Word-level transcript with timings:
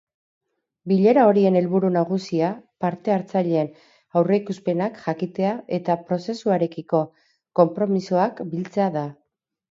Bilera 0.91 1.23
horien 1.31 1.57
helburu 1.57 1.89
nagusia 1.97 2.47
parte-hartzaileen 2.85 3.67
aurreikuspenak 4.21 4.97
jakitea 5.03 5.51
eta 5.79 5.97
prozesuarekiko 6.07 7.03
konpromisoak 7.61 8.41
biltzea 8.55 8.89
da. 8.97 9.05